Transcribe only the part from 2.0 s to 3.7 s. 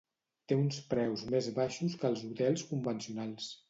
que els hotels convencionals.